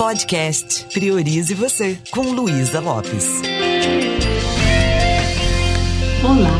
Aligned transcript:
Podcast 0.00 0.86
Priorize 0.94 1.52
Você, 1.52 1.98
com 2.10 2.22
Luísa 2.32 2.80
Lopes. 2.80 3.26
Olá, 6.24 6.58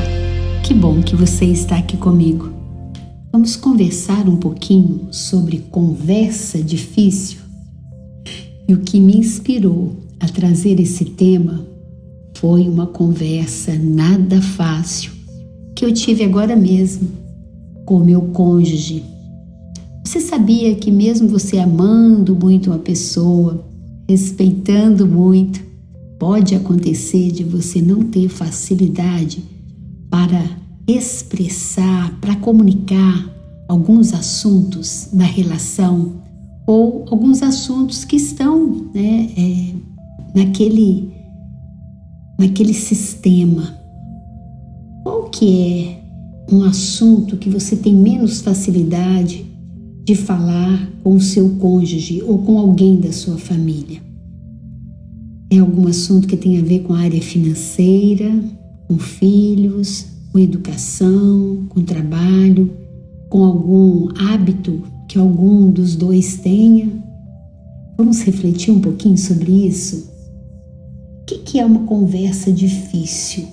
que 0.63 0.75
bom 0.75 1.01
que 1.01 1.17
você 1.17 1.47
está 1.47 1.79
aqui 1.79 1.97
comigo. 1.97 2.53
Vamos 3.33 3.57
conversar 3.57 4.29
um 4.29 4.37
pouquinho 4.37 5.09
sobre 5.11 5.61
conversa 5.71 6.63
difícil. 6.63 7.39
E 8.69 8.75
o 8.75 8.81
que 8.81 9.01
me 9.01 9.17
inspirou 9.17 9.97
a 10.21 10.29
trazer 10.29 10.79
esse 10.79 11.07
tema 11.07 11.67
foi 12.37 12.69
uma 12.69 12.89
conversa 12.89 13.75
nada 13.75 14.43
fácil 14.43 15.13
que 15.75 15.87
eu 15.87 15.95
tive 15.95 16.25
agora 16.25 16.55
mesmo 16.55 17.09
com 17.87 18.01
meu 18.01 18.21
cônjuge 18.21 19.03
você 20.11 20.19
sabia 20.21 20.75
que, 20.75 20.91
mesmo 20.91 21.29
você 21.29 21.57
amando 21.57 22.35
muito 22.35 22.71
uma 22.71 22.81
pessoa, 22.81 23.65
respeitando 24.09 25.07
muito, 25.07 25.63
pode 26.19 26.53
acontecer 26.53 27.31
de 27.31 27.45
você 27.45 27.81
não 27.81 28.03
ter 28.03 28.29
facilidade 28.29 29.45
para 30.11 30.45
expressar, 30.85 32.19
para 32.21 32.35
comunicar 32.35 33.25
alguns 33.69 34.13
assuntos 34.13 35.11
da 35.13 35.23
relação 35.23 36.21
ou 36.67 37.05
alguns 37.09 37.41
assuntos 37.41 38.05
que 38.05 38.17
estão 38.17 38.91
né, 38.93 39.31
é, 39.37 39.75
naquele, 40.35 41.15
naquele 42.37 42.75
sistema. 42.75 43.79
Qual 45.05 45.31
que 45.31 45.63
é 45.63 46.53
um 46.53 46.65
assunto 46.65 47.37
que 47.37 47.49
você 47.49 47.77
tem 47.77 47.95
menos 47.95 48.41
facilidade 48.41 49.50
de 50.11 50.17
falar 50.17 50.91
com 51.05 51.15
o 51.15 51.21
seu 51.21 51.51
cônjuge 51.51 52.21
ou 52.27 52.39
com 52.39 52.59
alguém 52.59 52.97
da 52.97 53.13
sua 53.13 53.39
família. 53.39 54.03
É 55.49 55.59
algum 55.59 55.87
assunto 55.87 56.27
que 56.27 56.37
tem 56.37 56.59
a 56.59 56.63
ver 56.63 56.81
com 56.81 56.93
a 56.93 56.99
área 56.99 57.23
financeira, 57.23 58.29
com 58.89 58.99
filhos, 58.99 60.07
com 60.33 60.39
educação, 60.41 61.65
com 61.69 61.85
trabalho, 61.85 62.73
com 63.29 63.45
algum 63.45 64.09
hábito 64.19 64.83
que 65.09 65.17
algum 65.17 65.71
dos 65.71 65.95
dois 65.95 66.39
tenha? 66.39 66.89
Vamos 67.97 68.21
refletir 68.23 68.73
um 68.73 68.81
pouquinho 68.81 69.17
sobre 69.17 69.69
isso? 69.69 70.11
O 71.23 71.25
que 71.25 71.61
é 71.61 71.65
uma 71.65 71.85
conversa 71.85 72.51
difícil? 72.51 73.47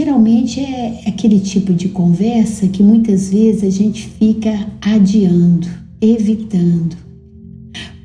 Geralmente 0.00 0.60
é 0.60 1.02
aquele 1.06 1.38
tipo 1.38 1.74
de 1.74 1.90
conversa 1.90 2.66
que 2.66 2.82
muitas 2.82 3.28
vezes 3.28 3.62
a 3.62 3.68
gente 3.68 4.08
fica 4.08 4.66
adiando, 4.80 5.68
evitando, 6.00 6.96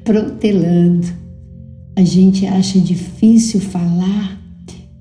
protelando. 0.04 1.08
A 1.96 2.04
gente 2.04 2.46
acha 2.46 2.78
difícil 2.80 3.62
falar, 3.62 4.38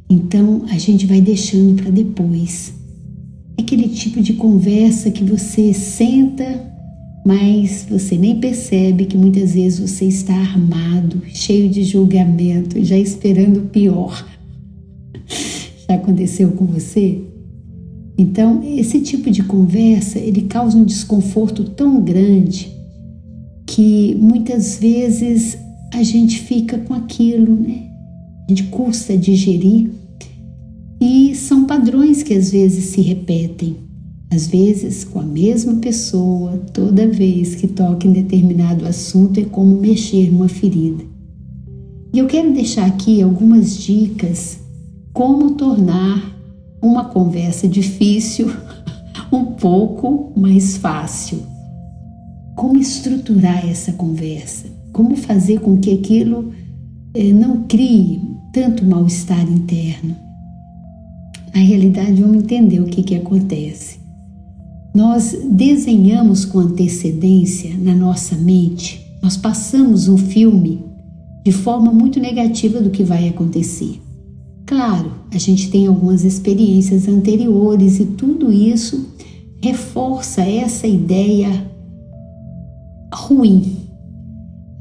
então 0.09 0.67
a 0.69 0.79
gente 0.79 1.05
vai 1.05 1.21
deixando 1.21 1.83
para 1.83 1.91
depois. 1.91 2.73
É 3.59 3.63
aquele 3.63 3.89
tipo 3.89 4.23
de 4.23 4.35
conversa 4.35 5.11
que 5.11 5.25
você 5.25 5.75
senta, 5.75 6.73
mas 7.27 7.89
você 7.91 8.17
nem 8.17 8.39
percebe 8.39 9.07
que 9.07 9.17
muitas 9.17 9.55
vezes 9.55 9.81
você 9.81 10.05
está 10.05 10.33
armado, 10.33 11.21
cheio 11.27 11.69
de 11.69 11.83
julgamento, 11.83 12.85
já 12.85 12.97
esperando 12.97 13.57
o 13.57 13.67
pior 13.67 14.25
aconteceu 15.95 16.53
com 16.53 16.67
você? 16.67 17.21
Então, 18.17 18.63
esse 18.63 19.01
tipo 19.01 19.31
de 19.31 19.43
conversa, 19.43 20.19
ele 20.19 20.43
causa 20.43 20.77
um 20.77 20.85
desconforto 20.85 21.65
tão 21.65 22.01
grande 22.01 22.73
que 23.67 24.15
muitas 24.21 24.79
vezes 24.79 25.59
a 25.93 26.03
gente 26.03 26.41
fica 26.41 26.79
com 26.79 26.95
aquilo, 26.95 27.55
né? 27.55 27.89
A 28.47 28.51
gente 28.51 28.65
custa 28.65 29.17
digerir 29.17 29.91
e 31.01 31.35
são 31.35 31.65
padrões 31.67 32.23
que 32.23 32.35
às 32.35 32.51
vezes 32.51 32.85
se 32.87 33.01
repetem. 33.01 33.77
Às 34.33 34.47
vezes, 34.47 35.05
com 35.05 35.21
a 35.21 35.25
mesma 35.25 35.77
pessoa, 35.77 36.57
toda 36.73 37.07
vez 37.07 37.55
que 37.55 37.69
toca 37.69 38.07
em 38.07 38.13
determinado 38.13 38.87
assunto, 38.87 39.39
é 39.39 39.45
como 39.45 39.81
mexer 39.81 40.31
numa 40.31 40.49
ferida. 40.49 41.05
E 42.13 42.19
eu 42.19 42.27
quero 42.27 42.53
deixar 42.53 42.87
aqui 42.87 43.23
algumas 43.23 43.77
dicas 43.77 44.59
como 45.15 45.53
tornar 45.53 46.35
uma 46.83 47.05
conversa 47.05 47.69
difícil 47.69 48.53
um 49.33 49.45
pouco 49.45 50.33
mais 50.37 50.77
fácil. 50.77 51.41
Como 52.57 52.79
estruturar 52.79 53.65
essa 53.65 53.93
conversa? 53.93 54.67
Como 54.93 55.17
fazer 55.17 55.61
com 55.61 55.79
que 55.79 55.95
aquilo 55.95 56.53
eh, 57.15 57.33
não 57.33 57.63
crie 57.63 58.21
tanto 58.53 58.85
mal-estar 58.85 59.41
interno? 59.41 60.17
Na 61.55 61.61
realidade, 61.61 62.21
vamos 62.21 62.43
entender 62.43 62.81
o 62.81 62.87
que, 62.87 63.05
que 63.05 63.15
acontece. 63.15 64.01
Nós 64.93 65.37
desenhamos 65.49 66.45
com 66.45 66.59
antecedência 66.59 67.73
na 67.79 67.95
nossa 67.95 68.37
mente, 68.37 69.01
nós 69.23 69.37
passamos 69.37 70.09
um 70.09 70.19
filme 70.19 70.85
de 71.45 71.53
forma 71.53 71.93
muito 71.93 72.19
negativa 72.19 72.81
do 72.81 72.91
que 72.91 73.05
vai 73.05 73.29
acontecer. 73.29 74.01
Claro, 74.67 75.13
a 75.31 75.37
gente 75.37 75.71
tem 75.71 75.87
algumas 75.87 76.25
experiências 76.25 77.07
anteriores 77.07 78.01
e 78.01 78.07
tudo 78.07 78.51
isso 78.51 79.09
reforça 79.63 80.41
essa 80.41 80.87
ideia 80.87 81.71
ruim. 83.13 83.77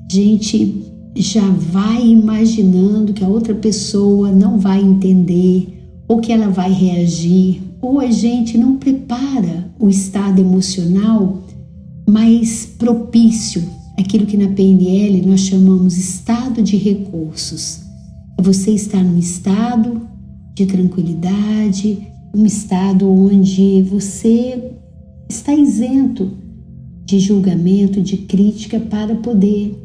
A 0.10 0.14
gente 0.14 0.86
já 1.16 1.48
vai 1.50 2.08
imaginando 2.08 3.12
que 3.12 3.26
a 3.26 3.28
outra 3.28 3.54
pessoa 3.54 4.32
não 4.32 4.58
vai 4.58 4.82
entender 4.82 5.82
ou 6.08 6.20
que 6.20 6.32
ela 6.32 6.50
vai 6.50 6.72
reagir, 6.72 7.62
ou 7.82 8.00
a 8.00 8.10
gente 8.12 8.58
não 8.58 8.78
prepara 8.78 9.70
o 9.80 9.90
estado 9.90 10.40
emocional 10.40 11.44
mais 12.08 12.66
propício, 12.66 13.64
aquilo 13.98 14.26
que 14.26 14.38
na 14.38 14.50
PNL 14.50 15.26
nós 15.26 15.42
chamamos 15.42 15.98
estado 15.98 16.62
de 16.62 16.78
recursos 16.78 17.83
você 18.40 18.72
está 18.72 19.02
num 19.02 19.18
estado 19.18 20.02
de 20.54 20.66
tranquilidade, 20.66 22.08
um 22.34 22.46
estado 22.46 23.10
onde 23.10 23.82
você 23.84 24.72
está 25.30 25.54
isento 25.54 26.32
de 27.06 27.20
julgamento, 27.20 28.02
de 28.02 28.18
crítica 28.18 28.80
para 28.80 29.16
poder 29.16 29.80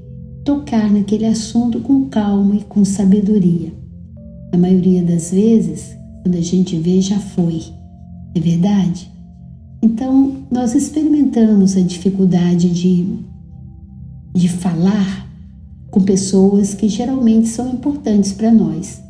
tocar 0.45 0.91
naquele 0.91 1.27
assunto 1.27 1.81
com 1.81 2.07
calma 2.07 2.57
e 2.57 2.65
com 2.65 2.85
sabedoria. 2.85 3.73
Na 4.53 4.59
maioria 4.59 5.03
das 5.03 5.31
vezes, 5.31 5.97
quando 6.23 6.37
a 6.37 6.41
gente 6.41 6.77
vê, 6.79 7.01
já 7.01 7.19
foi. 7.19 7.63
É 8.35 8.41
verdade? 8.41 9.11
Então, 9.83 10.37
nós 10.51 10.75
experimentamos 10.75 11.77
a 11.77 11.81
dificuldade 11.81 12.71
de, 12.71 13.19
de 14.35 14.49
falar 14.49 15.28
com 15.91 16.01
pessoas 16.01 16.75
que 16.75 16.89
geralmente 16.89 17.49
são 17.49 17.73
importantes 17.73 18.33
para 18.33 18.51
nós. 18.51 19.03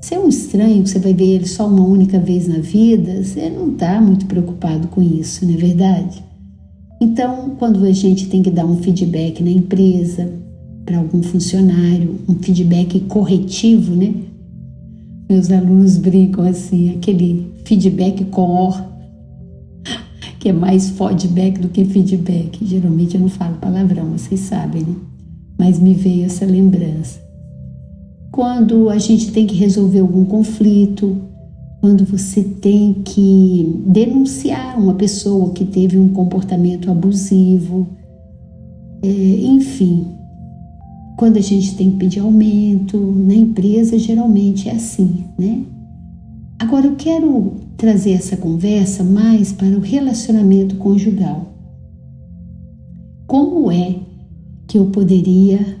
Se 0.00 0.14
é 0.14 0.18
um 0.18 0.28
estranho 0.28 0.82
que 0.82 0.90
você 0.90 0.98
vai 0.98 1.12
ver 1.12 1.34
ele 1.34 1.46
só 1.46 1.66
uma 1.66 1.84
única 1.84 2.18
vez 2.18 2.46
na 2.46 2.58
vida, 2.58 3.22
você 3.22 3.50
não 3.50 3.72
está 3.72 4.00
muito 4.00 4.26
preocupado 4.26 4.88
com 4.88 5.02
isso, 5.02 5.44
não 5.44 5.54
é 5.54 5.56
verdade? 5.56 6.22
Então, 7.00 7.56
quando 7.58 7.84
a 7.84 7.92
gente 7.92 8.28
tem 8.28 8.42
que 8.42 8.50
dar 8.50 8.64
um 8.64 8.78
feedback 8.78 9.42
na 9.42 9.50
empresa, 9.50 10.32
para 10.84 10.98
algum 10.98 11.22
funcionário, 11.22 12.18
um 12.26 12.34
feedback 12.34 13.00
corretivo, 13.00 13.94
né? 13.94 14.14
Meus 15.28 15.50
alunos 15.50 15.98
brincam 15.98 16.46
assim, 16.46 16.90
aquele 16.90 17.52
feedback 17.64 18.26
or, 18.32 18.82
que 20.40 20.48
é 20.48 20.52
mais 20.52 20.90
feedback 20.90 21.58
do 21.58 21.68
que 21.68 21.84
feedback. 21.84 22.64
Geralmente 22.64 23.16
eu 23.16 23.20
não 23.20 23.28
falo 23.28 23.56
palavrão, 23.56 24.12
vocês 24.12 24.40
sabem, 24.40 24.82
né? 24.82 24.94
Mas 25.58 25.78
me 25.78 25.94
veio 25.94 26.24
essa 26.24 26.46
lembrança. 26.46 27.20
Quando 28.30 28.88
a 28.88 28.98
gente 28.98 29.32
tem 29.32 29.46
que 29.46 29.56
resolver 29.56 30.00
algum 30.00 30.24
conflito, 30.24 31.16
quando 31.80 32.04
você 32.04 32.42
tem 32.42 32.94
que 32.94 33.82
denunciar 33.86 34.78
uma 34.78 34.94
pessoa 34.94 35.50
que 35.50 35.64
teve 35.64 35.98
um 35.98 36.08
comportamento 36.08 36.90
abusivo, 36.90 37.86
é, 39.02 39.08
enfim, 39.08 40.06
quando 41.16 41.36
a 41.36 41.40
gente 41.40 41.76
tem 41.76 41.90
que 41.90 41.96
pedir 41.96 42.20
aumento, 42.20 42.96
na 42.96 43.34
empresa 43.34 43.98
geralmente 43.98 44.68
é 44.68 44.72
assim, 44.72 45.24
né? 45.36 45.62
Agora 46.58 46.86
eu 46.86 46.96
quero 46.96 47.54
trazer 47.76 48.12
essa 48.12 48.36
conversa 48.36 49.04
mais 49.04 49.52
para 49.52 49.76
o 49.76 49.80
relacionamento 49.80 50.76
conjugal. 50.76 51.46
Como 53.26 53.70
é 53.70 53.96
que 54.68 54.78
eu 54.78 54.86
poderia 54.86 55.78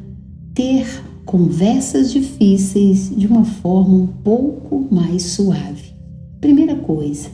ter 0.54 0.86
conversas 1.26 2.10
difíceis 2.10 3.14
de 3.14 3.26
uma 3.26 3.44
forma 3.44 3.94
um 3.94 4.06
pouco 4.06 4.88
mais 4.90 5.22
suave. 5.24 5.92
Primeira 6.40 6.74
coisa, 6.74 7.28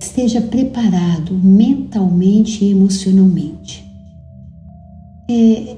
esteja 0.00 0.40
preparado 0.40 1.32
mentalmente 1.32 2.64
e 2.64 2.72
emocionalmente. 2.72 3.84
É, 5.30 5.76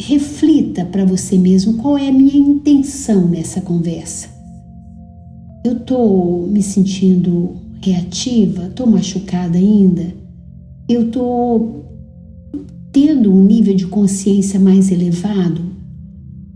reflita 0.00 0.84
para 0.84 1.04
você 1.04 1.36
mesmo 1.36 1.74
qual 1.74 1.98
é 1.98 2.08
a 2.08 2.12
minha 2.12 2.36
intenção 2.36 3.26
nessa 3.26 3.60
conversa. 3.60 4.28
Eu 5.64 5.78
estou 5.78 6.46
me 6.46 6.62
sentindo 6.62 7.56
reativa, 7.82 8.66
estou 8.66 8.86
machucada 8.86 9.58
ainda, 9.58 10.14
eu 10.88 11.06
estou 11.08 11.84
tendo 12.94 13.34
um 13.34 13.42
nível 13.42 13.74
de 13.74 13.88
consciência 13.88 14.60
mais 14.60 14.92
elevado 14.92 15.60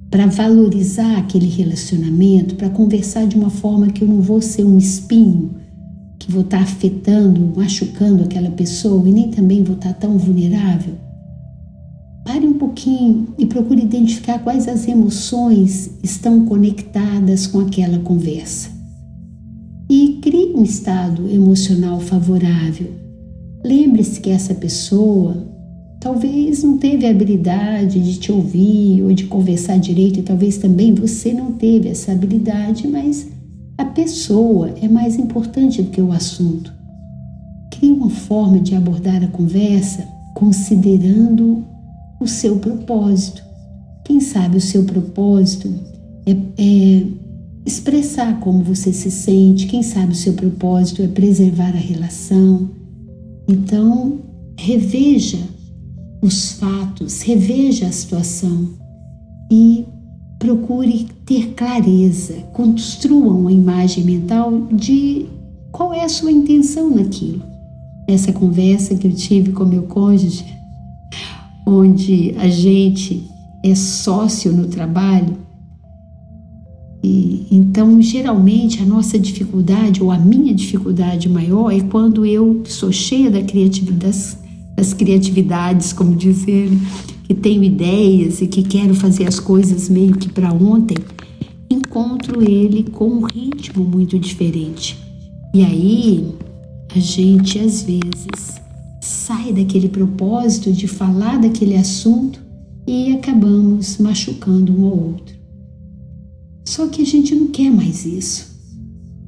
para 0.09 0.29
valorizar 0.29 1.19
aquele 1.19 1.49
relacionamento, 1.49 2.55
para 2.55 2.71
conversar 2.71 3.27
de 3.27 3.35
uma 3.37 3.51
forma 3.51 3.89
que 3.89 4.05
eu 4.05 4.09
não 4.09 4.21
vou 4.21 4.41
ser 4.41 4.65
um 4.65 4.79
espinho, 4.79 5.51
que 6.17 6.31
vou 6.31 6.43
estar 6.43 6.59
tá 6.59 6.63
afetando, 6.63 7.53
machucando 7.57 8.23
aquela 8.23 8.53
pessoa 8.53 9.07
e 9.09 9.13
nem 9.13 9.33
também 9.33 9.65
vou 9.65 9.75
estar 9.75 9.93
tá 9.95 10.07
tão 10.07 10.17
vulnerável. 10.17 10.95
Pare 12.25 12.47
um 12.47 12.55
pouquinho 12.55 13.35
e 13.37 13.45
procure 13.45 13.83
identificar 13.83 14.39
quais 14.39 14.69
as 14.69 14.87
emoções 14.87 15.91
estão 16.05 16.45
conectadas 16.45 17.49
com 17.49 17.59
aquela 17.59 17.99
conversa 17.99 18.71
e 19.91 20.21
crie 20.23 20.55
um 20.55 20.63
estado 20.63 21.29
emocional 21.29 21.99
favorável. 21.99 22.93
Lembre-se 23.65 24.21
que 24.21 24.31
essa 24.31 24.55
pessoa 24.55 25.58
talvez 26.01 26.63
não 26.63 26.79
teve 26.79 27.07
a 27.07 27.11
habilidade 27.11 28.01
de 28.01 28.19
te 28.19 28.31
ouvir 28.31 29.03
ou 29.03 29.13
de 29.13 29.25
conversar 29.25 29.79
direito, 29.79 30.21
e 30.21 30.23
talvez 30.23 30.59
também 30.59 30.95
você 30.95 31.33
não 31.33 31.53
teve 31.53 31.89
essa 31.89 32.13
habilidade, 32.13 32.87
mas 32.87 33.29
a 33.77 33.85
pessoa 33.85 34.75
é 34.81 34.89
mais 34.89 35.17
importante 35.17 35.83
do 35.83 35.91
que 35.91 36.01
o 36.01 36.13
assunto. 36.13 36.73
Crie 37.71 37.93
uma 37.93 38.11
forma 38.11 38.59
de 38.59 38.75
abordar 38.75 39.23
a 39.23 39.29
conversa 39.29 40.07
considerando 40.35 41.65
o 42.21 42.27
seu 42.27 42.57
propósito. 42.57 43.43
Quem 44.05 44.21
sabe 44.21 44.57
o 44.57 44.61
seu 44.61 44.85
propósito 44.85 45.73
é, 46.27 46.33
é 46.57 47.07
expressar 47.67 48.41
como 48.41 48.65
você 48.65 48.93
se 48.93 49.11
sente, 49.11 49.67
quem 49.67 49.83
sabe 49.83 50.13
o 50.13 50.17
seu 50.17 50.33
propósito 50.33 51.03
é 51.03 51.09
preservar 51.09 51.75
a 51.75 51.79
relação. 51.79 52.71
Então, 53.47 54.21
reveja 54.57 55.39
os 56.21 56.53
fatos, 56.53 57.23
reveja 57.23 57.87
a 57.87 57.93
situação 57.93 58.71
e 59.51 59.85
procure 60.39 61.09
ter 61.25 61.55
clareza, 61.55 62.35
construa 62.53 63.33
uma 63.33 63.53
imagem 63.53 64.05
mental 64.05 64.67
de 64.73 65.27
qual 65.73 65.93
é 65.93 66.05
a 66.05 66.09
sua 66.09 66.31
intenção 66.31 66.91
naquilo. 66.91 67.43
Essa 68.09 68.33
conversa 68.33 68.95
que 68.95 69.07
eu 69.07 69.13
tive 69.13 69.53
com 69.53 69.65
meu 69.65 69.83
cônjuge, 69.83 70.45
onde 71.67 72.35
a 72.39 72.49
gente 72.49 73.29
é 73.65 73.75
sócio 73.75 74.53
no 74.53 74.69
trabalho, 74.69 75.37
e, 77.03 77.47
então, 77.51 78.01
geralmente, 78.03 78.83
a 78.83 78.87
nossa 78.87 79.19
dificuldade, 79.19 80.03
ou 80.03 80.11
a 80.11 80.19
minha 80.19 80.53
dificuldade 80.53 81.29
maior, 81.29 81.71
é 81.71 81.81
quando 81.81 82.27
eu 82.27 82.63
sou 82.67 82.91
cheia 82.91 83.31
da 83.31 83.43
criatividade, 83.43 84.37
das 84.79 84.95
criatividades, 84.95 85.93
como 85.93 86.15
diz 86.15 86.47
ele, 86.47 86.79
que 87.25 87.35
tenho 87.35 87.65
ideias 87.65 88.41
e 88.41 88.47
que 88.47 88.63
quero 88.63 88.95
fazer 88.95 89.27
as 89.27 89.41
coisas 89.41 89.89
meio 89.89 90.13
que 90.13 90.29
para 90.29 90.53
ontem, 90.53 90.97
encontro 91.69 92.49
ele 92.49 92.85
com 92.85 93.09
um 93.09 93.25
ritmo 93.25 93.83
muito 93.83 94.17
diferente. 94.21 94.97
E 95.53 95.65
aí, 95.65 96.33
a 96.95 96.99
gente 97.01 97.59
às 97.59 97.83
vezes 97.83 98.61
sai 99.03 99.53
daquele 99.53 99.89
propósito 99.89 100.71
de 100.71 100.87
falar 100.87 101.41
daquele 101.41 101.75
assunto 101.75 102.41
e 102.87 103.13
acabamos 103.15 103.99
machucando 103.99 104.73
um 104.81 104.85
ao 104.85 104.97
outro. 104.97 105.35
Só 106.65 106.87
que 106.87 107.03
a 107.03 107.07
gente 107.07 107.35
não 107.35 107.49
quer 107.49 107.71
mais 107.71 108.07
isso. 108.07 108.47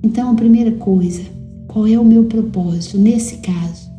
Então, 0.00 0.30
a 0.30 0.34
primeira 0.34 0.70
coisa, 0.70 1.22
qual 1.66 1.88
é 1.88 1.98
o 1.98 2.04
meu 2.04 2.26
propósito 2.26 2.96
nesse 2.96 3.38
caso? 3.38 3.89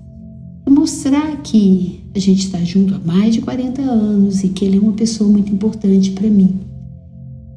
Mostrar 0.71 1.35
que 1.43 1.99
a 2.15 2.19
gente 2.19 2.45
está 2.45 2.57
junto 2.63 2.95
há 2.95 2.99
mais 2.99 3.33
de 3.35 3.41
40 3.41 3.81
anos 3.81 4.41
e 4.41 4.47
que 4.47 4.63
ele 4.63 4.77
é 4.77 4.79
uma 4.79 4.93
pessoa 4.93 5.29
muito 5.29 5.53
importante 5.53 6.11
para 6.11 6.29
mim. 6.29 6.61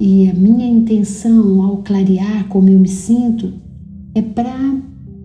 E 0.00 0.28
a 0.28 0.34
minha 0.34 0.66
intenção 0.66 1.62
ao 1.62 1.76
clarear 1.76 2.48
como 2.48 2.68
eu 2.68 2.78
me 2.78 2.88
sinto 2.88 3.52
é 4.16 4.20
para 4.20 4.76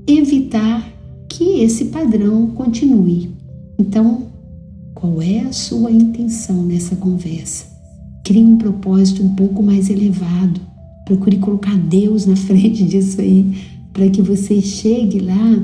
evitar 0.05 0.87
que 1.27 1.61
esse 1.61 1.85
padrão 1.85 2.51
continue. 2.51 3.31
Então, 3.79 4.27
qual 4.93 5.19
é 5.19 5.39
a 5.39 5.51
sua 5.51 5.91
intenção 5.91 6.63
nessa 6.63 6.95
conversa? 6.95 7.65
Crie 8.23 8.45
um 8.45 8.59
propósito 8.59 9.23
um 9.23 9.33
pouco 9.33 9.63
mais 9.63 9.89
elevado. 9.89 10.61
Procure 11.05 11.37
colocar 11.37 11.75
Deus 11.75 12.27
na 12.27 12.35
frente 12.37 12.83
disso 12.83 13.19
aí, 13.19 13.51
para 13.91 14.07
que 14.11 14.21
você 14.21 14.61
chegue 14.61 15.21
lá 15.21 15.59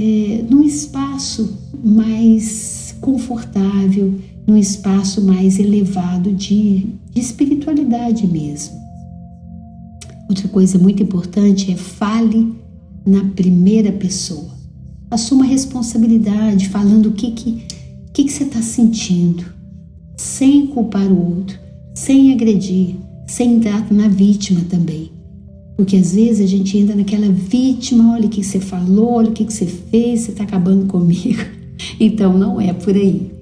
é, 0.00 0.44
num 0.48 0.62
espaço 0.62 1.58
mais 1.82 2.94
confortável, 3.00 4.14
num 4.46 4.56
espaço 4.56 5.20
mais 5.22 5.58
elevado 5.58 6.32
de, 6.32 6.86
de 7.12 7.20
espiritualidade 7.20 8.26
mesmo. 8.26 8.78
Outra 10.28 10.48
coisa 10.48 10.78
muito 10.78 11.02
importante 11.02 11.72
é 11.72 11.76
fale 11.76 12.54
na 13.04 13.24
primeira 13.24 13.92
pessoa. 13.92 14.50
Assuma 15.10 15.44
responsabilidade 15.44 16.68
falando 16.68 17.06
o 17.06 17.12
que, 17.12 17.32
que, 17.32 17.66
que, 18.12 18.24
que 18.24 18.32
você 18.32 18.44
está 18.44 18.62
sentindo, 18.62 19.44
sem 20.16 20.68
culpar 20.68 21.10
o 21.10 21.36
outro 21.36 21.58
sem 21.94 22.32
agredir, 22.32 22.96
sem 23.26 23.56
entrar 23.56 23.92
na 23.92 24.08
vítima 24.08 24.62
também. 24.68 25.10
Porque 25.80 25.96
às 25.96 26.14
vezes 26.14 26.44
a 26.44 26.46
gente 26.46 26.76
entra 26.76 26.94
naquela 26.94 27.32
vítima, 27.32 28.12
olha 28.12 28.26
o 28.26 28.28
que 28.28 28.44
você 28.44 28.60
falou, 28.60 29.12
olha 29.12 29.30
o 29.30 29.32
que 29.32 29.44
você 29.44 29.64
fez, 29.64 30.20
você 30.20 30.32
está 30.32 30.44
acabando 30.44 30.84
comigo. 30.84 31.42
Então 31.98 32.36
não 32.36 32.60
é 32.60 32.74
por 32.74 32.94
aí. 32.94 33.32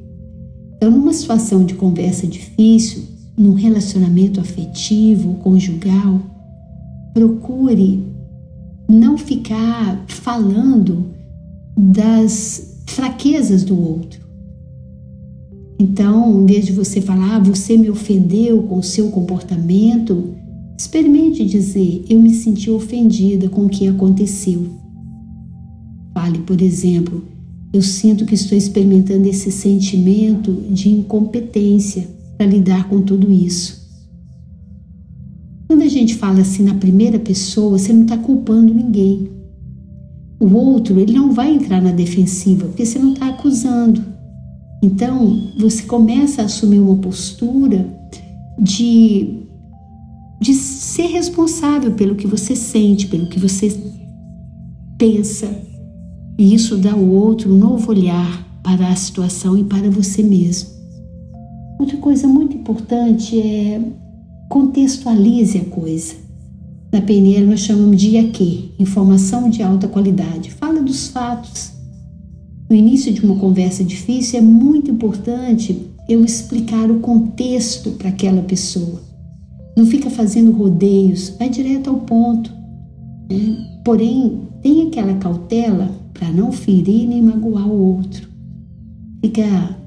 Então, 0.77 0.93
numa 0.93 1.13
situação 1.13 1.65
de 1.65 1.75
conversa 1.75 2.25
difícil, 2.25 3.03
num 3.37 3.55
relacionamento 3.55 4.39
afetivo, 4.41 5.35
conjugal, 5.43 6.23
procure 7.13 8.05
não 8.89 9.19
ficar 9.19 10.05
falando 10.07 11.07
das 11.77 12.77
fraquezas 12.87 13.65
do 13.65 13.77
outro. 13.77 14.21
Então, 15.81 16.43
em 16.43 16.47
vez 16.47 16.67
de 16.67 16.73
você 16.73 17.01
falar, 17.01 17.35
ah, 17.35 17.41
você 17.41 17.77
me 17.77 17.91
ofendeu 17.91 18.63
com 18.63 18.79
o 18.79 18.83
seu 18.85 19.11
comportamento, 19.11 20.37
experimente 20.79 21.45
dizer, 21.45 22.05
eu 22.09 22.23
me 22.23 22.33
senti 22.33 22.71
ofendida 22.71 23.49
com 23.49 23.67
o 23.67 23.69
que 23.69 23.89
aconteceu. 23.89 24.67
Fale, 26.15 26.39
por 26.39 26.63
exemplo, 26.63 27.25
eu 27.73 27.83
sinto 27.83 28.25
que 28.25 28.35
estou 28.35 28.57
experimentando 28.57 29.29
esse 29.29 29.51
sentimento 29.51 30.53
de 30.71 30.89
incompetência 30.89 32.09
para 32.37 32.47
lidar 32.47 32.89
com 32.89 33.03
tudo 33.03 33.31
isso. 33.31 33.89
Quando 35.67 35.83
a 35.83 35.89
gente 35.89 36.15
fala 36.15 36.41
assim 36.41 36.63
na 36.63 36.75
primeira 36.75 37.19
pessoa, 37.19 37.77
você 37.77 37.93
não 37.93 38.03
está 38.03 38.17
culpando 38.17 38.73
ninguém. 38.73 39.29
O 40.39 40.47
outro, 40.55 41.01
ele 41.01 41.13
não 41.13 41.33
vai 41.33 41.53
entrar 41.53 41.83
na 41.83 41.91
defensiva, 41.91 42.67
porque 42.69 42.87
você 42.87 43.01
não 43.01 43.15
está 43.15 43.29
acusando. 43.31 44.01
Então, 44.81 45.51
você 45.59 45.83
começa 45.83 46.41
a 46.41 46.45
assumir 46.45 46.79
uma 46.79 46.97
postura 46.97 47.85
de, 48.61 49.48
de 50.41 50.55
ser 50.55 51.07
responsável 51.07 51.93
pelo 51.93 52.15
que 52.15 52.27
você 52.27 52.55
sente, 52.55 53.09
pelo 53.09 53.29
que 53.29 53.39
você 53.39 53.77
pensa. 54.97 55.49
E 56.39 56.55
isso 56.55 56.77
dá 56.77 56.93
ao 56.93 57.05
outro 57.05 57.53
um 57.53 57.59
novo 57.59 57.91
olhar 57.91 58.47
para 58.63 58.89
a 58.89 58.97
situação 58.97 59.59
e 59.59 59.65
para 59.65 59.91
você 59.91 60.23
mesmo. 60.23 60.71
Outra 61.79 61.97
coisa 61.97 62.27
muito 62.27 62.57
importante 62.57 63.39
é 63.41 63.81
contextualize 64.49 65.59
a 65.59 65.65
coisa. 65.65 66.15
Na 66.93 67.01
PNL 67.01 67.47
nós 67.47 67.61
chamamos 67.61 68.01
de 68.01 68.11
IAQ, 68.11 68.73
informação 68.79 69.51
de 69.51 69.63
alta 69.63 69.89
qualidade. 69.89 70.51
Fala 70.51 70.81
dos 70.81 71.09
fatos 71.09 71.79
no 72.69 72.77
início 72.77 73.11
de 73.11 73.25
uma 73.25 73.37
conversa 73.37 73.83
difícil, 73.83 74.39
é 74.39 74.43
muito 74.43 74.91
importante 74.91 75.87
eu 76.07 76.23
explicar 76.23 76.91
o 76.91 77.01
contexto 77.01 77.93
para 77.93 78.11
aquela 78.11 78.43
pessoa. 78.43 79.01
Não 79.79 79.87
fica 79.87 80.11
fazendo 80.11 80.51
rodeios, 80.51 81.33
vai 81.39 81.49
direto 81.49 81.89
ao 81.89 82.01
ponto. 82.01 82.53
Né? 83.31 83.81
Porém, 83.85 84.41
tem 84.61 84.89
aquela 84.89 85.15
cautela 85.15 85.89
para 86.13 86.33
não 86.33 86.51
ferir 86.51 87.07
nem 87.07 87.23
magoar 87.23 87.69
o 87.69 87.95
outro. 87.95 88.29
Fica, 89.21 89.79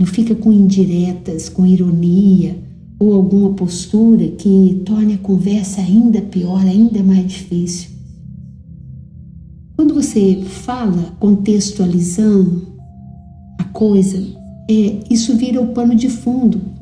não 0.00 0.04
fica 0.04 0.34
com 0.34 0.52
indiretas, 0.52 1.48
com 1.48 1.64
ironia 1.64 2.58
ou 2.98 3.14
alguma 3.14 3.50
postura 3.50 4.26
que 4.26 4.82
torne 4.84 5.14
a 5.14 5.18
conversa 5.18 5.80
ainda 5.80 6.20
pior, 6.20 6.62
ainda 6.62 7.00
mais 7.04 7.24
difícil. 7.28 7.90
Quando 9.76 9.94
você 9.94 10.42
fala 10.42 11.14
contextualizando 11.20 12.66
a 13.60 13.64
coisa, 13.66 14.20
é, 14.68 15.04
isso 15.08 15.36
vira 15.36 15.60
o 15.60 15.68
pano 15.68 15.94
de 15.94 16.08
fundo 16.08 16.73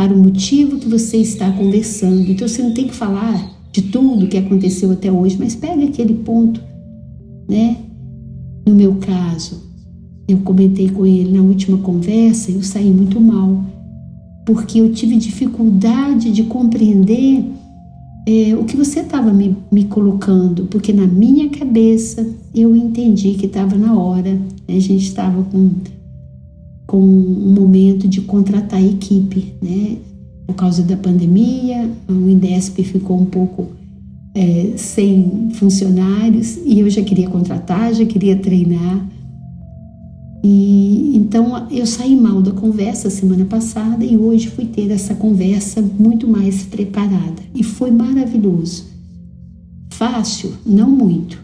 para 0.00 0.14
o 0.14 0.16
motivo 0.16 0.78
que 0.78 0.88
você 0.88 1.18
está 1.18 1.52
conversando. 1.52 2.30
Então 2.30 2.48
você 2.48 2.62
não 2.62 2.72
tem 2.72 2.88
que 2.88 2.94
falar 2.94 3.54
de 3.70 3.82
tudo 3.82 4.28
que 4.28 4.38
aconteceu 4.38 4.90
até 4.90 5.12
hoje, 5.12 5.36
mas 5.38 5.54
pega 5.54 5.84
aquele 5.84 6.14
ponto, 6.14 6.58
né? 7.46 7.76
No 8.66 8.74
meu 8.74 8.94
caso, 8.94 9.62
eu 10.26 10.38
comentei 10.38 10.88
com 10.88 11.04
ele 11.04 11.36
na 11.36 11.42
última 11.42 11.76
conversa, 11.76 12.50
eu 12.50 12.62
saí 12.62 12.90
muito 12.90 13.20
mal, 13.20 13.62
porque 14.46 14.80
eu 14.80 14.90
tive 14.90 15.16
dificuldade 15.16 16.32
de 16.32 16.44
compreender 16.44 17.44
é, 18.26 18.56
o 18.56 18.64
que 18.64 18.78
você 18.78 19.00
estava 19.00 19.30
me, 19.34 19.54
me, 19.70 19.84
colocando, 19.84 20.64
porque 20.64 20.94
na 20.94 21.06
minha 21.06 21.50
cabeça 21.50 22.26
eu 22.54 22.74
entendi 22.74 23.34
que 23.34 23.44
estava 23.44 23.76
na 23.76 23.94
hora, 23.94 24.32
né? 24.32 24.40
a 24.66 24.80
gente 24.80 25.04
estava 25.04 25.42
com, 25.42 25.72
com 26.90 26.98
um 27.00 27.54
momento 27.54 28.08
de 28.08 28.20
contratar 28.20 28.84
equipe, 28.84 29.54
né? 29.62 29.98
Por 30.44 30.56
causa 30.56 30.82
da 30.82 30.96
pandemia, 30.96 31.88
o 32.08 32.28
Indesp 32.28 32.82
ficou 32.82 33.16
um 33.16 33.26
pouco 33.26 33.68
é, 34.34 34.72
sem 34.74 35.50
funcionários 35.52 36.58
e 36.66 36.80
eu 36.80 36.90
já 36.90 37.00
queria 37.00 37.30
contratar, 37.30 37.94
já 37.94 38.04
queria 38.04 38.34
treinar. 38.34 39.08
E 40.42 41.12
então 41.14 41.68
eu 41.70 41.86
saí 41.86 42.16
mal 42.16 42.42
da 42.42 42.50
conversa 42.50 43.08
semana 43.08 43.44
passada 43.44 44.04
e 44.04 44.16
hoje 44.16 44.48
fui 44.48 44.64
ter 44.64 44.90
essa 44.90 45.14
conversa 45.14 45.80
muito 45.80 46.26
mais 46.26 46.64
preparada 46.64 47.40
e 47.54 47.62
foi 47.62 47.92
maravilhoso. 47.92 48.86
Fácil, 49.92 50.54
não 50.66 50.90
muito, 50.90 51.40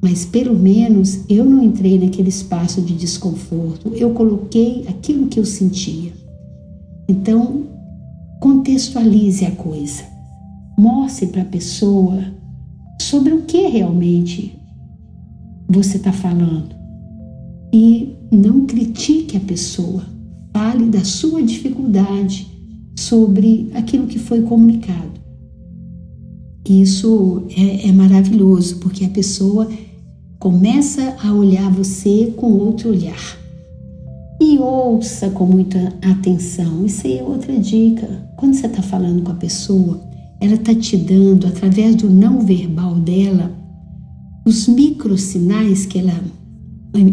mas 0.00 0.24
pelo 0.24 0.56
menos 0.56 1.20
eu 1.28 1.44
não 1.44 1.62
entrei 1.62 1.98
naquele 1.98 2.28
espaço 2.28 2.80
de 2.80 2.94
desconforto, 2.94 3.92
eu 3.94 4.10
coloquei 4.10 4.84
aquilo 4.88 5.26
que 5.26 5.40
eu 5.40 5.44
sentia. 5.44 6.12
Então, 7.08 7.64
contextualize 8.40 9.44
a 9.44 9.50
coisa. 9.52 10.02
Mostre 10.78 11.26
para 11.26 11.42
a 11.42 11.46
pessoa 11.46 12.22
sobre 13.00 13.32
o 13.32 13.42
que 13.42 13.66
realmente 13.66 14.56
você 15.68 15.96
está 15.96 16.12
falando 16.12 16.76
e 17.72 18.16
não 18.30 18.66
critique 18.66 19.36
a 19.36 19.40
pessoa. 19.40 20.04
Fale 20.52 20.86
da 20.86 21.04
sua 21.04 21.42
dificuldade 21.42 22.46
sobre 22.96 23.70
aquilo 23.74 24.06
que 24.06 24.18
foi 24.18 24.42
comunicado. 24.42 25.18
Isso 26.68 27.44
é, 27.56 27.88
é 27.88 27.92
maravilhoso, 27.92 28.78
porque 28.78 29.04
a 29.04 29.08
pessoa 29.08 29.68
começa 30.38 31.16
a 31.22 31.32
olhar 31.32 31.70
você 31.70 32.32
com 32.36 32.52
outro 32.52 32.90
olhar. 32.90 33.38
E 34.40 34.58
ouça 34.58 35.30
com 35.30 35.44
muita 35.46 35.94
atenção. 36.00 36.86
Isso 36.86 37.06
aí 37.06 37.18
é 37.18 37.22
outra 37.22 37.58
dica. 37.58 38.06
Quando 38.36 38.54
você 38.54 38.66
está 38.66 38.80
falando 38.80 39.22
com 39.22 39.32
a 39.32 39.36
pessoa, 39.36 40.00
ela 40.40 40.54
está 40.54 40.72
te 40.72 40.96
dando, 40.96 41.46
através 41.48 41.96
do 41.96 42.08
não 42.08 42.40
verbal 42.40 42.94
dela, 42.94 43.50
os 44.46 44.68
microsinais 44.68 45.84
que 45.86 45.98
ela 45.98 46.22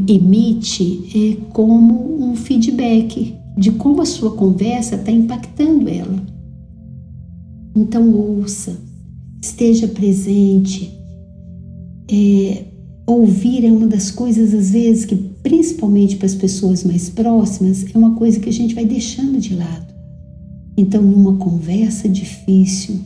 emite 0.07 1.09
é 1.15 1.37
como 1.51 2.23
um 2.23 2.35
feedback 2.35 3.35
de 3.57 3.71
como 3.71 4.01
a 4.01 4.05
sua 4.05 4.35
conversa 4.35 4.95
está 4.95 5.11
impactando 5.11 5.89
ela. 5.89 6.23
Então 7.75 8.13
ouça, 8.13 8.77
esteja 9.41 9.87
presente. 9.87 10.93
É, 12.07 12.74
ouvir 13.05 13.65
é 13.65 13.71
uma 13.71 13.87
das 13.87 14.09
coisas 14.09 14.53
às 14.53 14.71
vezes 14.71 15.05
que, 15.05 15.15
principalmente 15.15 16.15
para 16.15 16.25
as 16.25 16.35
pessoas 16.35 16.83
mais 16.83 17.09
próximas, 17.09 17.85
é 17.93 17.97
uma 17.97 18.15
coisa 18.15 18.39
que 18.39 18.49
a 18.49 18.53
gente 18.53 18.73
vai 18.73 18.85
deixando 18.85 19.39
de 19.39 19.55
lado. 19.55 19.93
Então, 20.77 21.01
numa 21.01 21.37
conversa 21.37 22.09
difícil, 22.09 22.99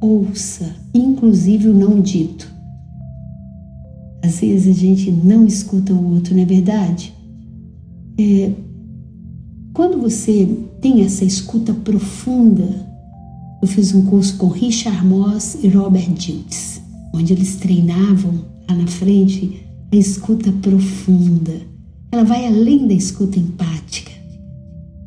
ouça, 0.00 0.74
inclusive 0.94 1.68
o 1.68 1.74
não 1.74 2.00
dito. 2.00 2.52
Às 4.22 4.40
vezes 4.40 4.76
a 4.76 4.80
gente 4.80 5.10
não 5.10 5.46
escuta 5.46 5.92
o 5.92 6.14
outro, 6.14 6.34
não 6.34 6.42
é 6.42 6.46
verdade? 6.46 7.12
É, 8.18 8.52
quando 9.74 10.00
você 10.00 10.48
tem 10.80 11.02
essa 11.02 11.24
escuta 11.24 11.74
profunda, 11.74 12.86
eu 13.60 13.68
fiz 13.68 13.92
um 13.94 14.06
curso 14.06 14.36
com 14.36 14.46
Richard 14.46 15.04
Moss 15.04 15.58
e 15.62 15.68
Robert 15.68 16.10
Dilts, 16.12 16.80
onde 17.12 17.32
eles 17.32 17.56
treinavam 17.56 18.53
lá 18.68 18.76
na 18.76 18.86
frente 18.86 19.64
a 19.92 19.96
escuta 19.96 20.52
profunda. 20.60 21.52
Ela 22.10 22.24
vai 22.24 22.46
além 22.46 22.86
da 22.86 22.94
escuta 22.94 23.38
empática. 23.38 24.12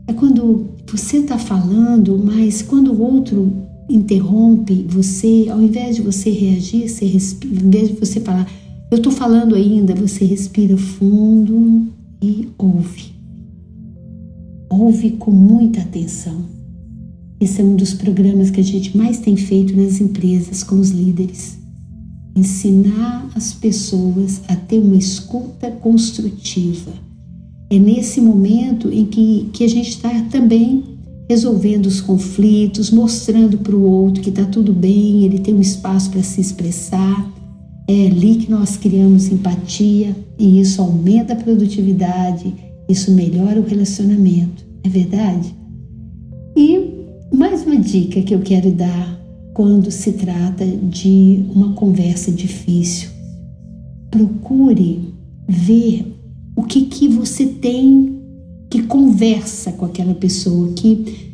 É 0.08 0.14
quando 0.14 0.68
você 0.90 1.18
está 1.18 1.38
falando, 1.38 2.18
mas 2.18 2.62
quando 2.62 2.94
o 2.94 3.02
outro 3.02 3.68
interrompe 3.90 4.86
você, 4.90 5.48
ao 5.50 5.62
invés 5.62 5.96
de 5.96 6.02
você 6.02 6.30
reagir, 6.30 6.90
você 6.90 7.06
respira, 7.06 7.60
ao 7.60 7.68
invés 7.68 7.90
de 7.90 7.96
você 7.96 8.20
falar, 8.20 8.50
eu 8.90 8.98
estou 8.98 9.12
falando 9.12 9.56
ainda, 9.56 9.94
você 9.96 10.26
respira 10.26 10.78
fundo 10.78 11.88
e 12.22 12.48
ouve. 12.58 13.14
Ouve 14.70 15.12
com 15.12 15.32
muita 15.32 15.82
atenção. 15.82 16.46
Esse 17.40 17.62
é 17.62 17.64
um 17.64 17.76
dos 17.76 17.94
programas 17.94 18.50
que 18.50 18.60
a 18.60 18.64
gente 18.64 18.98
mais 18.98 19.20
tem 19.20 19.36
feito 19.36 19.76
nas 19.76 20.02
empresas 20.02 20.64
com 20.64 20.76
os 20.80 20.90
líderes. 20.90 21.58
Ensinar 22.38 23.30
as 23.36 23.54
pessoas 23.54 24.42
a 24.48 24.56
ter 24.56 24.80
uma 24.80 24.96
escuta 24.96 25.72
construtiva. 25.72 26.92
É 27.70 27.78
nesse 27.78 28.22
momento 28.22 28.92
em 28.92 29.06
que, 29.06 29.50
que 29.52 29.64
a 29.64 29.68
gente 29.68 29.90
está 29.90 30.10
também 30.32 30.84
resolvendo 31.30 31.88
os 31.88 32.00
conflitos, 32.00 32.92
mostrando 32.92 33.58
para 33.58 33.76
o 33.76 33.84
outro 33.84 34.22
que 34.22 34.30
está 34.30 34.46
tudo 34.46 34.72
bem, 34.72 35.24
ele 35.24 35.40
tem 35.40 35.54
um 35.54 35.60
espaço 35.60 36.10
para 36.10 36.24
se 36.24 36.40
expressar 36.40 37.38
é 37.88 38.08
ali 38.08 38.36
que 38.36 38.52
nós 38.52 38.76
criamos 38.76 39.30
empatia 39.30 40.14
e 40.38 40.60
isso 40.60 40.82
aumenta 40.82 41.32
a 41.32 41.38
produtividade, 41.38 42.54
isso 42.90 43.12
melhora 43.12 43.62
o 43.62 43.66
relacionamento, 43.66 44.66
é 44.84 44.90
verdade? 44.90 45.56
E 46.54 47.06
mais 47.34 47.66
uma 47.66 47.78
dica 47.78 48.22
que 48.22 48.36
eu 48.36 48.42
quero 48.42 48.72
dar 48.72 49.17
quando 49.58 49.90
se 49.90 50.12
trata 50.12 50.64
de 50.68 51.44
uma 51.52 51.74
conversa 51.74 52.32
difícil. 52.32 53.10
Procure 54.12 55.00
ver 55.50 56.16
o 56.56 56.62
que, 56.62 56.82
que 56.84 57.08
você 57.08 57.48
tem 57.48 58.22
que 58.70 58.84
conversa 58.84 59.72
com 59.72 59.86
aquela 59.86 60.14
pessoa, 60.14 60.72
que, 60.74 61.34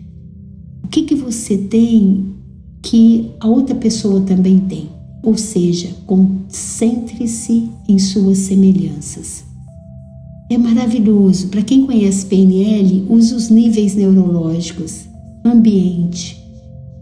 o 0.85 0.87
que, 0.87 1.01
que 1.01 1.15
você 1.15 1.57
tem 1.57 2.33
que 2.81 3.29
a 3.41 3.47
outra 3.49 3.75
pessoa 3.75 4.21
também 4.21 4.57
tem. 4.57 4.87
Ou 5.21 5.35
seja, 5.35 5.89
concentre-se 6.07 7.67
em 7.89 7.99
suas 7.99 8.37
semelhanças. 8.37 9.43
É 10.49 10.57
maravilhoso. 10.57 11.49
Para 11.49 11.61
quem 11.61 11.85
conhece 11.85 12.25
PNL, 12.25 13.05
use 13.09 13.35
os 13.35 13.49
níveis 13.49 13.95
neurológicos, 13.95 15.01
ambiente. 15.43 16.42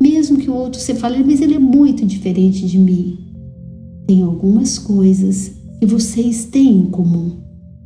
Mesmo 0.02 0.40
que 0.40 0.50
o 0.50 0.56
outro 0.56 0.82
você 0.82 0.96
fale, 0.96 1.24
mas 1.24 1.42
ele 1.42 1.54
é 1.54 1.60
muito 1.60 2.04
diferente 2.08 2.66
de 2.66 2.80
mim. 2.80 3.20
Tem 4.08 4.24
algumas 4.24 4.80
coisas 4.80 5.52
que 5.80 5.86
vocês 5.86 6.46
têm 6.46 6.80
em 6.80 6.86
comum. 6.86 7.34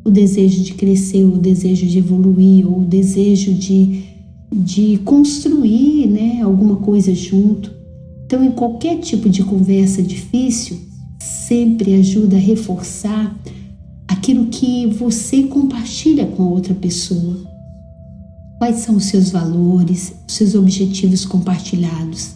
O 0.05 0.09
desejo 0.09 0.63
de 0.63 0.75
crescer, 0.75 1.25
o 1.25 1.37
desejo 1.37 1.85
de 1.85 1.97
evoluir, 1.97 2.65
ou 2.65 2.79
o 2.79 2.85
desejo 2.85 3.53
de, 3.53 4.03
de 4.49 4.97
construir 5.03 6.07
né, 6.07 6.41
alguma 6.41 6.77
coisa 6.77 7.13
junto. 7.13 7.69
Então, 8.25 8.41
em 8.41 8.51
qualquer 8.51 8.99
tipo 8.99 9.27
de 9.27 9.43
conversa 9.43 10.01
difícil, 10.01 10.77
sempre 11.19 11.95
ajuda 11.95 12.37
a 12.37 12.39
reforçar 12.39 13.37
aquilo 14.07 14.45
que 14.45 14.87
você 14.87 15.43
compartilha 15.43 16.25
com 16.25 16.43
a 16.43 16.47
outra 16.47 16.73
pessoa. 16.73 17.54
Quais 18.65 18.77
são 18.77 18.95
os 18.95 19.05
seus 19.05 19.29
valores, 19.29 20.11
os 20.27 20.33
seus 20.33 20.55
objetivos 20.55 21.23
compartilhados? 21.23 22.31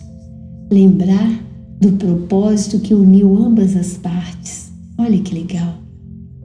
Lembrar 0.69 1.43
do 1.81 1.93
propósito 1.93 2.77
que 2.77 2.93
uniu 2.93 3.35
ambas 3.35 3.75
as 3.75 3.93
partes. 3.93 4.71
Olha 4.95 5.17
que 5.17 5.33
legal. 5.33 5.79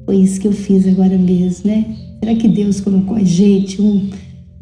Foi 0.06 0.16
isso 0.16 0.40
que 0.40 0.48
eu 0.48 0.52
fiz 0.52 0.88
agora 0.88 1.18
mesmo, 1.18 1.66
né? 1.66 1.94
Será 2.18 2.34
que 2.34 2.48
Deus 2.48 2.80
colocou 2.80 3.14
a 3.14 3.24
gente 3.24 3.82
um 3.82 4.08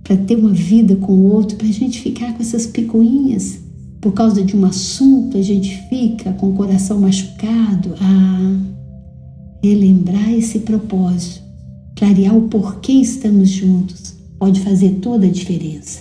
para 0.02 0.16
ter 0.16 0.34
uma 0.34 0.50
vida 0.50 0.96
com 0.96 1.12
o 1.12 1.32
outro, 1.32 1.56
para 1.56 1.68
a 1.68 1.72
gente 1.72 2.00
ficar 2.00 2.32
com 2.32 2.42
essas 2.42 2.66
picuinhas? 2.66 3.60
por 4.00 4.10
causa 4.14 4.42
de 4.42 4.56
um 4.56 4.64
assunto, 4.64 5.38
a 5.38 5.42
gente 5.42 5.80
fica 5.88 6.32
com 6.32 6.50
o 6.50 6.54
coração 6.54 6.98
machucado 6.98 7.94
a 8.00 8.60
relembrar 9.62 10.32
esse 10.32 10.58
propósito, 10.58 11.42
clarear 11.94 12.36
o 12.36 12.48
porquê 12.48 12.94
estamos 12.94 13.50
juntos, 13.50 14.11
pode 14.42 14.58
fazer 14.58 14.98
toda 15.00 15.24
a 15.24 15.30
diferença. 15.30 16.00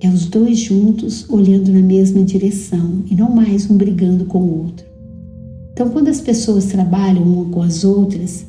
É 0.00 0.08
os 0.08 0.26
dois 0.26 0.56
juntos 0.56 1.28
olhando 1.28 1.72
na 1.72 1.80
mesma 1.80 2.22
direção 2.22 3.02
e 3.10 3.14
não 3.16 3.28
mais 3.28 3.68
um 3.68 3.76
brigando 3.76 4.24
com 4.24 4.38
o 4.38 4.58
outro. 4.66 4.86
Então, 5.72 5.90
quando 5.90 6.06
as 6.06 6.20
pessoas 6.20 6.66
trabalham 6.66 7.24
uma 7.24 7.46
com 7.46 7.60
as 7.60 7.82
outras, 7.82 8.46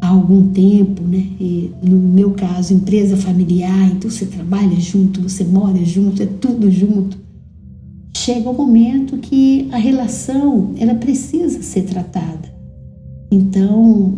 há 0.00 0.06
algum 0.06 0.52
tempo, 0.52 1.02
né? 1.02 1.26
E 1.40 1.72
no 1.82 1.98
meu 1.98 2.30
caso, 2.30 2.72
empresa 2.72 3.16
familiar, 3.16 3.90
então 3.90 4.08
você 4.08 4.24
trabalha 4.24 4.78
junto, 4.78 5.20
você 5.20 5.42
mora 5.42 5.84
junto, 5.84 6.22
é 6.22 6.26
tudo 6.26 6.70
junto. 6.70 7.18
Chega 8.16 8.48
o 8.48 8.52
um 8.52 8.56
momento 8.56 9.18
que 9.18 9.66
a 9.72 9.78
relação 9.78 10.74
ela 10.76 10.94
precisa 10.94 11.60
ser 11.60 11.82
tratada. 11.86 12.54
Então, 13.32 14.16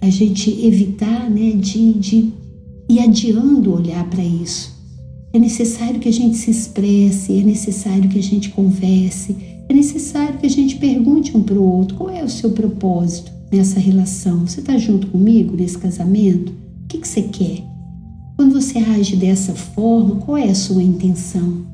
a 0.00 0.10
gente 0.10 0.66
evitar, 0.66 1.30
né, 1.30 1.52
de, 1.52 1.92
de 1.92 2.43
ir 2.88 3.00
adiando 3.00 3.74
olhar 3.74 4.08
para 4.10 4.22
isso. 4.24 4.72
É 5.32 5.38
necessário 5.38 5.98
que 5.98 6.08
a 6.08 6.12
gente 6.12 6.36
se 6.36 6.50
expresse, 6.50 7.38
é 7.38 7.42
necessário 7.42 8.08
que 8.08 8.18
a 8.18 8.22
gente 8.22 8.50
converse, 8.50 9.36
é 9.68 9.74
necessário 9.74 10.38
que 10.38 10.46
a 10.46 10.50
gente 10.50 10.76
pergunte 10.76 11.36
um 11.36 11.42
para 11.42 11.58
o 11.58 11.64
outro 11.64 11.96
qual 11.96 12.10
é 12.10 12.22
o 12.22 12.28
seu 12.28 12.50
propósito 12.50 13.32
nessa 13.50 13.80
relação. 13.80 14.46
Você 14.46 14.60
está 14.60 14.76
junto 14.76 15.06
comigo 15.08 15.56
nesse 15.56 15.78
casamento? 15.78 16.52
O 16.84 16.88
que, 16.88 16.98
que 16.98 17.08
você 17.08 17.22
quer? 17.22 17.64
Quando 18.36 18.60
você 18.60 18.78
age 18.78 19.16
dessa 19.16 19.54
forma, 19.54 20.16
qual 20.16 20.36
é 20.36 20.48
a 20.48 20.54
sua 20.54 20.82
intenção? 20.82 21.64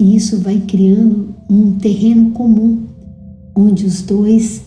E 0.00 0.16
isso 0.16 0.38
vai 0.38 0.60
criando 0.60 1.34
um 1.48 1.72
terreno 1.72 2.30
comum, 2.30 2.84
onde 3.54 3.84
os 3.86 4.02
dois 4.02 4.62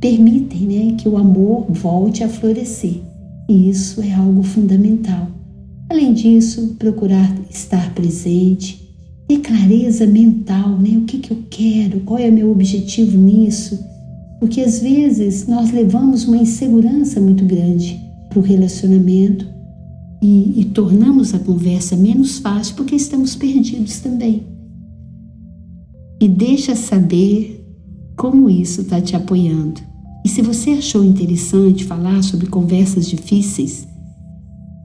permitem 0.00 0.60
né, 0.60 0.96
que 0.96 1.08
o 1.08 1.16
amor 1.16 1.66
volte 1.68 2.22
a 2.22 2.28
florescer. 2.28 3.00
E 3.48 3.68
isso 3.68 4.02
é 4.02 4.12
algo 4.12 4.42
fundamental. 4.42 5.28
Além 5.88 6.12
disso, 6.14 6.74
procurar 6.78 7.32
estar 7.48 7.94
presente, 7.94 8.94
ter 9.28 9.38
clareza 9.38 10.06
mental, 10.06 10.78
né? 10.78 10.98
O 10.98 11.02
que, 11.02 11.18
que 11.18 11.30
eu 11.30 11.38
quero, 11.48 12.00
qual 12.00 12.18
é 12.18 12.28
o 12.28 12.32
meu 12.32 12.50
objetivo 12.50 13.16
nisso. 13.16 13.78
Porque 14.40 14.60
às 14.60 14.80
vezes 14.80 15.46
nós 15.46 15.70
levamos 15.70 16.24
uma 16.24 16.36
insegurança 16.36 17.20
muito 17.20 17.44
grande 17.44 17.98
para 18.28 18.38
o 18.38 18.42
relacionamento 18.42 19.46
e, 20.20 20.60
e 20.60 20.64
tornamos 20.66 21.34
a 21.34 21.38
conversa 21.38 21.96
menos 21.96 22.38
fácil 22.38 22.74
porque 22.74 22.96
estamos 22.96 23.34
perdidos 23.34 24.00
também. 24.00 24.42
E 26.20 26.28
deixa 26.28 26.74
saber 26.74 27.64
como 28.16 28.50
isso 28.50 28.80
está 28.80 29.00
te 29.00 29.14
apoiando. 29.14 29.80
E 30.26 30.28
se 30.28 30.42
você 30.42 30.70
achou 30.70 31.04
interessante 31.04 31.84
falar 31.84 32.20
sobre 32.20 32.48
conversas 32.48 33.08
difíceis, 33.08 33.86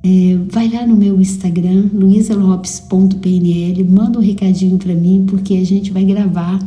é, 0.03 0.37
vai 0.47 0.69
lá 0.69 0.85
no 0.85 0.95
meu 0.95 1.19
Instagram, 1.19 1.89
luisalopes.pnl, 1.91 3.83
manda 3.89 4.19
um 4.19 4.21
recadinho 4.21 4.77
para 4.77 4.93
mim, 4.93 5.25
porque 5.27 5.55
a 5.55 5.65
gente 5.65 5.91
vai 5.91 6.05
gravar. 6.05 6.59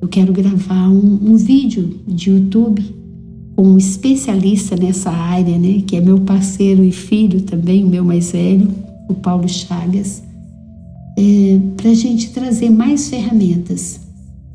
Eu 0.00 0.08
quero 0.08 0.32
gravar 0.32 0.88
um, 0.88 1.32
um, 1.32 1.36
vídeo 1.36 2.00
de 2.08 2.30
YouTube 2.30 2.82
com 3.54 3.72
um 3.72 3.76
especialista 3.76 4.74
nessa 4.74 5.10
área, 5.10 5.58
né? 5.58 5.82
Que 5.86 5.96
é 5.96 6.00
meu 6.00 6.18
parceiro 6.18 6.82
e 6.82 6.92
filho 6.92 7.42
também, 7.42 7.84
o 7.84 7.88
meu 7.88 8.06
mais 8.06 8.32
velho, 8.32 8.70
o 9.06 9.12
Paulo 9.12 9.46
Chagas, 9.46 10.22
é, 11.18 11.60
para 11.76 11.90
a 11.90 11.94
gente 11.94 12.30
trazer 12.30 12.70
mais 12.70 13.06
ferramentas 13.06 14.03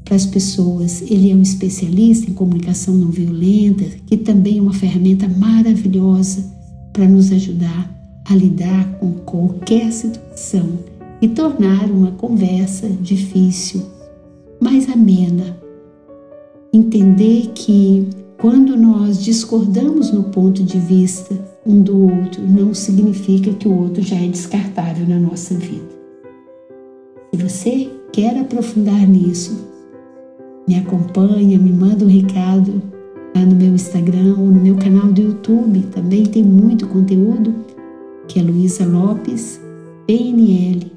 para 0.10 0.16
as 0.16 0.26
pessoas. 0.26 1.04
Ele 1.04 1.32
é 1.32 1.36
um 1.36 1.42
especialista 1.44 2.30
em 2.30 2.34
comunicação 2.34 2.96
não 2.96 3.10
violenta, 3.12 3.86
que 4.08 4.18
também 4.18 4.58
é 4.58 4.62
uma 4.62 4.74
ferramenta 4.74 5.28
maravilhosa 5.28 6.44
para 6.92 7.08
nos 7.08 7.32
ajudar 7.32 7.96
a 8.26 8.36
lidar 8.36 8.92
com 9.00 9.12
qualquer 9.12 9.92
situação 9.92 10.80
e 11.22 11.28
tornar 11.28 11.92
uma 11.92 12.12
conversa 12.12 12.90
difícil 12.90 13.84
mais 14.60 14.90
amena. 14.90 15.56
Entender 16.74 17.52
que 17.54 18.08
quando 18.40 18.76
nós 18.76 19.24
discordamos 19.24 20.12
no 20.12 20.24
ponto 20.24 20.64
de 20.64 20.80
vista 20.80 21.38
um 21.64 21.84
do 21.84 22.02
outro, 22.02 22.42
não 22.48 22.74
significa 22.74 23.54
que 23.54 23.68
o 23.68 23.78
outro 23.80 24.02
já 24.02 24.16
é 24.16 24.28
descartável 24.28 25.08
na 25.08 25.20
nossa 25.20 25.54
vida. 25.54 26.00
Se 27.32 27.44
você 27.44 27.90
quer 28.12 28.40
aprofundar 28.40 29.08
nisso, 29.08 29.69
me 30.70 30.78
acompanha, 30.78 31.58
me 31.58 31.74
manda 31.74 32.06
um 32.06 32.08
recado 32.08 32.80
lá 33.36 33.42
no 33.44 33.56
meu 33.56 33.74
Instagram 33.74 34.36
no 34.36 34.62
meu 34.62 34.76
canal 34.76 35.12
do 35.12 35.20
YouTube. 35.20 35.82
Também 35.92 36.24
tem 36.28 36.44
muito 36.44 36.86
conteúdo 36.86 37.56
que 38.28 38.40
é 38.40 38.44
Luísa 38.44 38.86
Lopes, 38.86 39.60
PNL. 40.06 40.92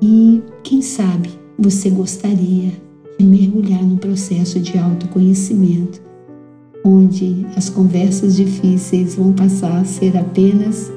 E 0.00 0.42
quem 0.62 0.80
sabe 0.80 1.28
você 1.58 1.90
gostaria 1.90 2.72
de 3.18 3.26
mergulhar 3.26 3.82
num 3.82 3.98
processo 3.98 4.58
de 4.58 4.78
autoconhecimento, 4.78 6.00
onde 6.82 7.44
as 7.56 7.68
conversas 7.68 8.34
difíceis 8.36 9.16
vão 9.16 9.34
passar 9.34 9.82
a 9.82 9.84
ser 9.84 10.16
apenas 10.16 10.90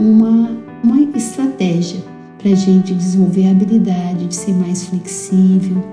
uma, 0.00 0.50
uma 0.82 1.02
estratégia 1.14 2.00
para 2.38 2.52
a 2.52 2.54
gente 2.54 2.94
desenvolver 2.94 3.48
a 3.48 3.50
habilidade 3.50 4.28
de 4.28 4.34
ser 4.34 4.54
mais 4.54 4.84
flexível, 4.84 5.84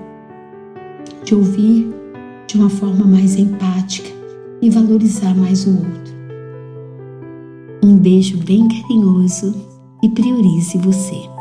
de 1.24 1.34
ouvir 1.34 1.88
de 2.46 2.56
uma 2.56 2.68
forma 2.68 3.04
mais 3.06 3.36
empática 3.36 4.10
e 4.60 4.70
valorizar 4.70 5.34
mais 5.34 5.66
o 5.66 5.70
outro. 5.70 6.12
Um 7.82 7.96
beijo 7.96 8.36
bem 8.38 8.68
carinhoso 8.68 9.54
e 10.02 10.08
priorize 10.08 10.78
você. 10.78 11.31